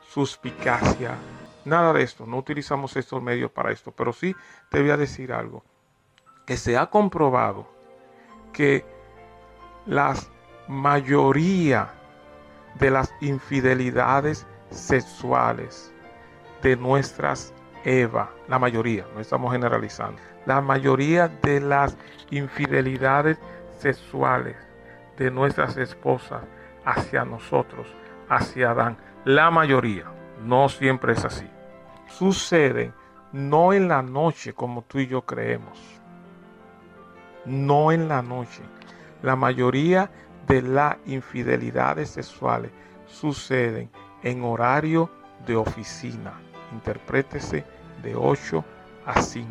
[0.01, 1.15] suspicacia,
[1.63, 2.25] nada de esto.
[2.25, 3.91] No utilizamos estos medios para esto.
[3.91, 4.35] Pero sí
[4.71, 5.63] te voy a decir algo.
[6.47, 7.71] Que se ha comprobado
[8.51, 8.83] que
[9.85, 10.15] la
[10.67, 11.93] mayoría
[12.79, 15.93] de las infidelidades sexuales
[16.63, 17.53] de nuestras
[17.85, 21.95] Eva, la mayoría, no estamos generalizando, la mayoría de las
[22.31, 23.37] infidelidades
[23.77, 24.68] sexuales
[25.19, 26.41] de nuestras esposas
[26.85, 27.87] hacia nosotros,
[28.29, 28.97] hacia Adán.
[29.25, 30.05] La mayoría,
[30.43, 31.45] no siempre es así.
[32.07, 32.93] Sucede
[33.33, 35.77] no en la noche como tú y yo creemos.
[37.45, 38.63] No en la noche.
[39.21, 40.09] La mayoría
[40.47, 42.71] de las infidelidades sexuales
[43.05, 43.91] suceden
[44.23, 45.11] en horario
[45.45, 46.33] de oficina.
[46.71, 47.65] Interprétese
[48.01, 48.63] de 8
[49.05, 49.49] a 5.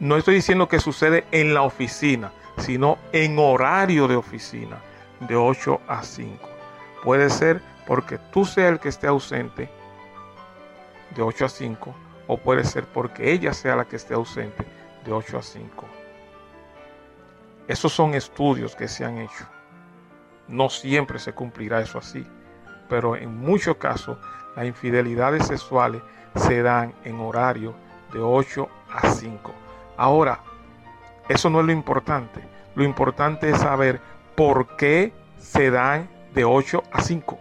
[0.00, 4.78] No estoy diciendo que sucede en la oficina sino en horario de oficina,
[5.20, 6.48] de 8 a 5.
[7.02, 9.70] Puede ser porque tú seas el que esté ausente,
[11.14, 11.94] de 8 a 5,
[12.26, 14.64] o puede ser porque ella sea la que esté ausente,
[15.04, 15.86] de 8 a 5.
[17.68, 19.46] Esos son estudios que se han hecho.
[20.48, 22.26] No siempre se cumplirá eso así,
[22.88, 24.18] pero en muchos casos
[24.56, 26.02] las infidelidades sexuales
[26.36, 27.74] se dan en horario
[28.12, 29.54] de 8 a 5.
[29.96, 30.40] Ahora,
[31.28, 32.40] eso no es lo importante.
[32.74, 34.00] Lo importante es saber
[34.34, 37.38] por qué se dan de 8 a 5.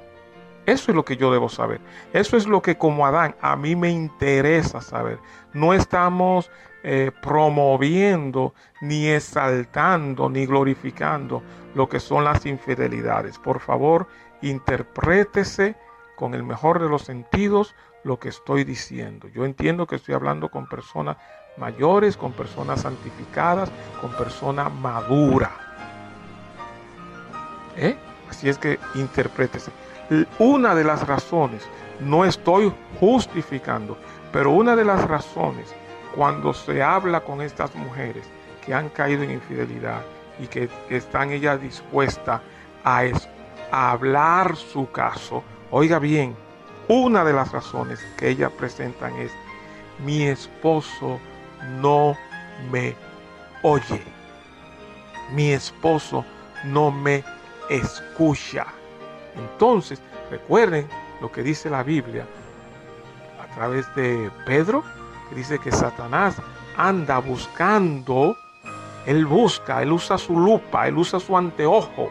[0.66, 1.82] Eso es lo que yo debo saber.
[2.14, 5.20] Eso es lo que como Adán a mí me interesa saber.
[5.54, 6.50] No estamos
[6.84, 11.44] eh, promoviendo, ni exaltando, ni glorificando
[11.76, 13.40] lo que son las infidelidades.
[13.40, 14.08] Por favor,
[14.42, 15.76] interprétese
[16.16, 19.28] con el mejor de los sentidos lo que estoy diciendo.
[19.30, 21.18] Yo entiendo que estoy hablando con personas
[21.58, 23.70] mayores, con personas santificadas,
[24.02, 25.52] con personas maduras.
[27.76, 27.96] ¿Eh?
[28.30, 29.72] Así es que interprétese.
[30.40, 31.64] Una de las razones,
[32.00, 33.98] no estoy justificando,
[34.32, 35.74] pero una de las razones
[36.16, 38.26] cuando se habla con estas mujeres
[38.66, 40.02] que han caído en infidelidad
[40.40, 42.42] y que están ellas dispuestas
[42.84, 43.04] a,
[43.72, 46.36] a hablar su caso, oiga bien,
[46.88, 49.32] una de las razones que ellas presentan es
[50.04, 51.20] mi esposo
[51.82, 52.18] no
[52.72, 52.96] me
[53.62, 54.02] oye.
[55.32, 56.26] Mi esposo
[56.66, 57.24] no me
[57.70, 58.68] escucha.
[59.36, 60.88] Entonces, recuerden
[61.22, 62.26] lo que dice la Biblia
[63.42, 64.84] a través de Pedro,
[65.30, 66.36] que dice que Satanás
[66.78, 68.36] anda buscando,
[69.06, 72.10] él busca, él usa su lupa, él usa su anteojo,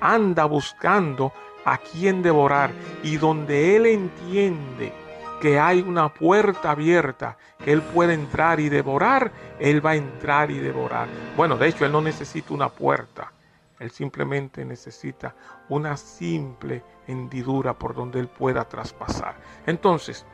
[0.00, 1.32] anda buscando
[1.64, 2.70] a quien devorar
[3.02, 4.92] y donde él entiende
[5.40, 10.50] que hay una puerta abierta, que Él puede entrar y devorar, Él va a entrar
[10.50, 11.08] y devorar.
[11.36, 13.32] Bueno, de hecho, Él no necesita una puerta.
[13.78, 15.34] Él simplemente necesita
[15.68, 19.36] una simple hendidura por donde Él pueda traspasar.
[19.66, 20.26] Entonces,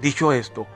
[0.00, 0.66] dicho esto,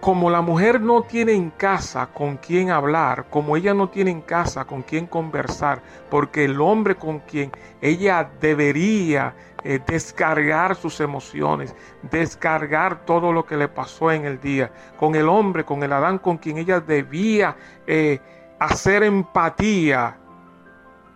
[0.00, 4.20] como la mujer no tiene en casa con quien hablar, como ella no tiene en
[4.20, 9.34] casa con quien conversar, porque el hombre con quien ella debería
[9.64, 11.74] eh, descargar sus emociones,
[12.10, 16.18] descargar todo lo que le pasó en el día, con el hombre, con el Adán
[16.18, 18.20] con quien ella debía eh,
[18.58, 20.18] hacer empatía,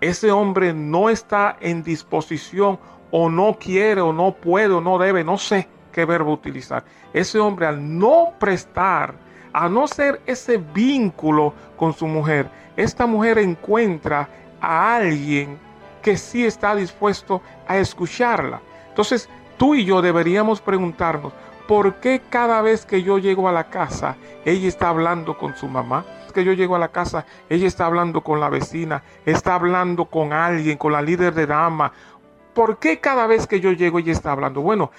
[0.01, 2.79] ese hombre no está en disposición
[3.11, 6.85] o no quiere o no puede o no debe, no sé qué verbo utilizar.
[7.13, 9.15] Ese hombre al no prestar,
[9.53, 14.29] a no ser ese vínculo con su mujer, esta mujer encuentra
[14.61, 15.59] a alguien
[16.03, 18.61] que sí está dispuesto a escucharla.
[18.89, 21.33] Entonces, tú y yo deberíamos preguntarnos,
[21.67, 25.69] ¿por qué cada vez que yo llego a la casa, ella está hablando con su
[25.69, 26.05] mamá?
[26.33, 30.33] que yo llego a la casa, ella está hablando con la vecina, está hablando con
[30.33, 31.93] alguien, con la líder de dama.
[32.55, 34.61] ¿Por qué cada vez que yo llego ella está hablando?
[34.61, 34.91] Bueno,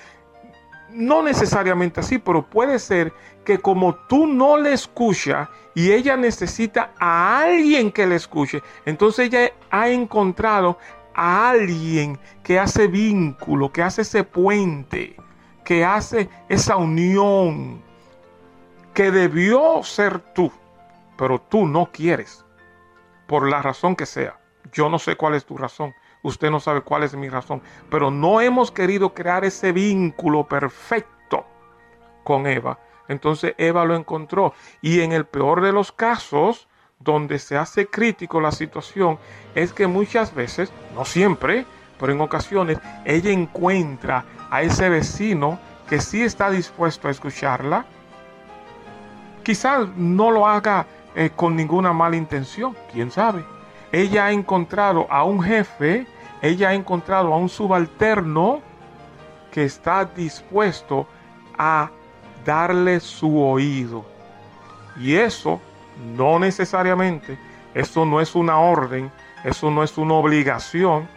[0.93, 3.13] no necesariamente así, pero puede ser
[3.43, 9.27] que como tú no le escuchas y ella necesita a alguien que le escuche, entonces
[9.27, 10.77] ella ha encontrado
[11.13, 15.15] a alguien que hace vínculo, que hace ese puente,
[15.63, 17.81] que hace esa unión,
[18.93, 20.51] que debió ser tú,
[21.17, 22.45] pero tú no quieres,
[23.27, 24.37] por la razón que sea.
[24.71, 27.61] Yo no sé cuál es tu razón, Usted no sabe cuál es mi razón.
[27.89, 31.45] Pero no hemos querido crear ese vínculo perfecto
[32.23, 32.79] con Eva.
[33.07, 34.53] Entonces Eva lo encontró.
[34.81, 36.67] Y en el peor de los casos,
[36.99, 39.17] donde se hace crítico la situación,
[39.55, 41.65] es que muchas veces, no siempre,
[41.99, 45.59] pero en ocasiones, ella encuentra a ese vecino
[45.89, 47.85] que sí está dispuesto a escucharla.
[49.43, 53.43] Quizás no lo haga eh, con ninguna mala intención, quién sabe
[53.91, 56.07] ella ha encontrado a un jefe,
[56.41, 58.61] ella ha encontrado a un subalterno
[59.51, 61.07] que está dispuesto
[61.57, 61.91] a
[62.45, 64.05] darle su oído.
[64.97, 65.59] Y eso
[66.15, 67.37] no necesariamente,
[67.73, 69.11] eso no es una orden,
[69.43, 71.07] eso no es una obligación,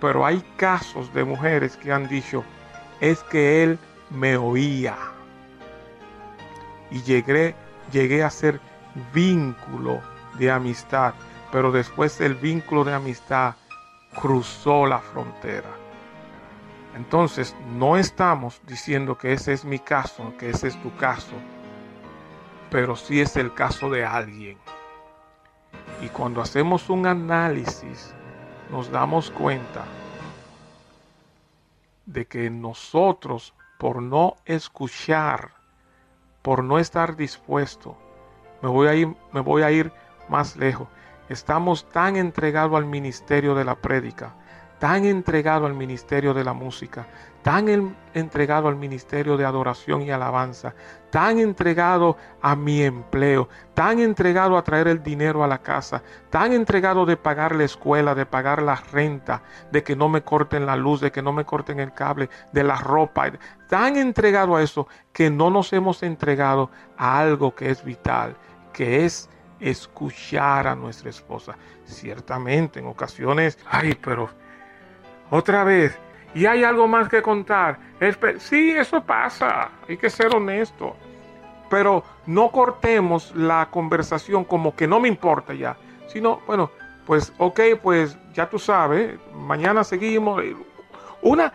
[0.00, 2.44] pero hay casos de mujeres que han dicho,
[3.00, 3.78] es que él
[4.10, 4.96] me oía.
[6.90, 7.54] Y llegué,
[7.92, 8.60] llegué a ser
[9.12, 10.00] vínculo
[10.38, 11.14] de amistad
[11.54, 13.54] pero después el vínculo de amistad
[14.20, 15.70] cruzó la frontera.
[16.96, 21.34] Entonces, no estamos diciendo que ese es mi caso, que ese es tu caso,
[22.72, 24.58] pero sí es el caso de alguien.
[26.02, 28.12] Y cuando hacemos un análisis,
[28.68, 29.84] nos damos cuenta
[32.04, 35.52] de que nosotros, por no escuchar,
[36.42, 37.96] por no estar dispuesto,
[38.60, 39.92] me voy a ir, me voy a ir
[40.28, 40.88] más lejos.
[41.28, 44.34] Estamos tan entregados al ministerio de la prédica,
[44.78, 47.06] tan entregados al ministerio de la música,
[47.42, 50.74] tan entregado al ministerio de adoración y alabanza,
[51.10, 56.52] tan entregado a mi empleo, tan entregado a traer el dinero a la casa, tan
[56.52, 60.76] entregado de pagar la escuela, de pagar la renta, de que no me corten la
[60.76, 63.30] luz, de que no me corten el cable, de la ropa,
[63.68, 68.36] tan entregado a eso que no nos hemos entregado a algo que es vital,
[68.72, 69.30] que es
[69.70, 71.56] escuchar a nuestra esposa.
[71.84, 74.28] Ciertamente, en ocasiones, ay, pero
[75.30, 75.98] otra vez,
[76.34, 77.78] y hay algo más que contar.
[78.38, 80.96] Sí, eso pasa, hay que ser honesto.
[81.70, 85.76] Pero no cortemos la conversación como que no me importa ya,
[86.08, 86.70] sino, bueno,
[87.06, 90.42] pues ok, pues ya tú sabes, mañana seguimos.
[91.22, 91.52] Una,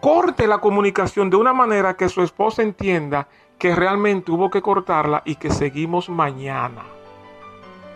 [0.00, 3.28] corte la comunicación de una manera que su esposa entienda
[3.58, 6.82] que realmente hubo que cortarla y que seguimos mañana.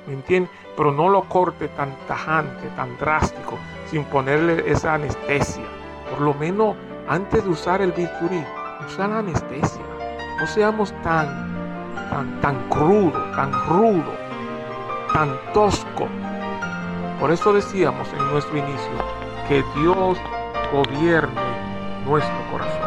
[0.07, 0.50] ¿Me entiendes?
[0.76, 3.59] Pero no lo corte tan tajante, tan drástico,
[3.90, 5.64] sin ponerle esa anestesia.
[6.11, 6.76] Por lo menos
[7.09, 8.42] antes de usar el bisturí,
[8.86, 9.82] usa la anestesia.
[10.40, 11.26] No seamos tan,
[12.11, 14.12] tan, tan crudo, tan rudo,
[15.12, 16.09] tan tosco.
[17.20, 18.92] Por eso decíamos en nuestro inicio
[19.48, 20.18] que Dios
[20.72, 21.40] gobierne
[22.04, 22.86] nuestro corazón.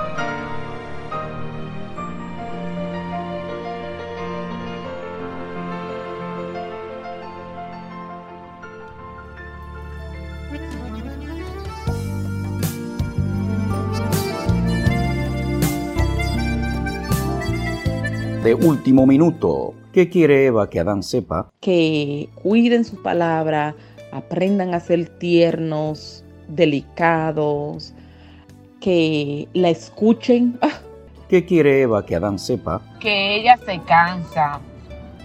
[18.50, 19.76] De último minuto.
[19.94, 21.52] ¿Qué quiere Eva que Adán sepa?
[21.62, 23.76] Que cuiden su palabra,
[24.12, 27.94] aprendan a ser tiernos, delicados,
[28.82, 30.58] que la escuchen.
[30.72, 30.82] Ah,
[31.30, 32.82] ¿Qué quiere Eva que Adán sepa?
[33.00, 34.60] Que ella se cansa,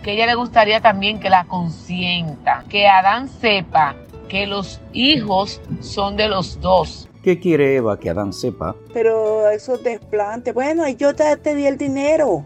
[0.02, 3.96] que ella le gustaría también que la consienta, que Adán sepa
[4.28, 7.08] que los hijos son de los dos.
[7.22, 8.76] ¿Qué quiere Eva que Adán sepa?
[8.92, 12.44] Pero esos desplantes, bueno, yo te, te di el dinero.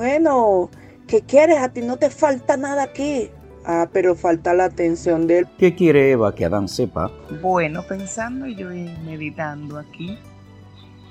[0.00, 0.70] Bueno,
[1.06, 1.58] ¿qué quieres?
[1.58, 3.28] A ti no te falta nada aquí.
[3.66, 5.48] Ah, pero falta la atención de él.
[5.58, 7.10] ¿Qué quiere Eva que Adán sepa?
[7.42, 10.18] Bueno, pensando yo y meditando aquí,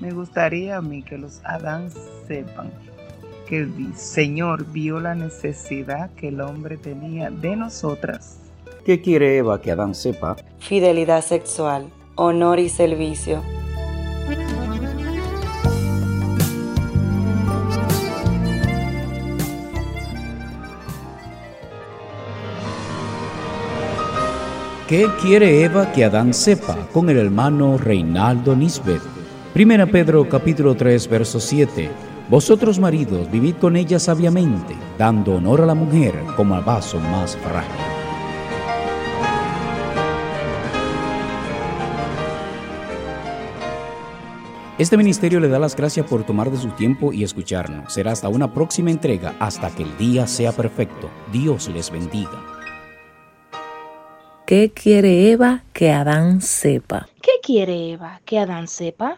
[0.00, 1.88] me gustaría a mí que los Adán
[2.26, 2.72] sepan
[3.46, 8.40] que el Señor vio la necesidad que el hombre tenía de nosotras.
[8.84, 10.34] ¿Qué quiere Eva que Adán sepa?
[10.58, 13.40] Fidelidad sexual, honor y servicio.
[24.90, 26.88] ¿Qué quiere Eva que Adán sepa?
[26.92, 29.00] Con el hermano Reinaldo Nisbet.
[29.54, 31.88] Primera Pedro capítulo 3 verso 7.
[32.28, 37.36] Vosotros maridos vivid con ella sabiamente, dando honor a la mujer como al vaso más
[37.36, 37.70] frágil.
[44.76, 47.94] Este ministerio le da las gracias por tomar de su tiempo y escucharnos.
[47.94, 51.08] Será hasta una próxima entrega, hasta que el día sea perfecto.
[51.30, 52.59] Dios les bendiga.
[54.50, 57.08] ¿Qué quiere Eva que Adán sepa?
[57.22, 58.20] ¿Qué quiere Eva?
[58.24, 59.16] ¿Que Adán sepa?